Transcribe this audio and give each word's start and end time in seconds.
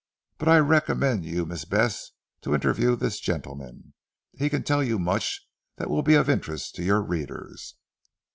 "But 0.39 0.47
I 0.49 0.57
recommend 0.57 1.25
you 1.25 1.45
Miss 1.45 1.63
Bess, 1.63 2.09
to 2.41 2.55
interview 2.55 2.95
this 2.95 3.19
gentleman. 3.19 3.93
He 4.35 4.49
can 4.49 4.63
tell 4.63 4.83
you 4.83 4.97
much 4.97 5.47
that 5.77 5.91
will 5.91 6.01
be 6.01 6.15
of 6.15 6.27
interest 6.27 6.73
to 6.77 6.83
your 6.83 7.03
readers." 7.03 7.75